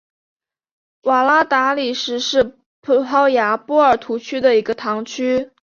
[1.03, 2.43] 瓦拉达里什是
[2.81, 5.51] 葡萄牙波尔图区的一个堂区。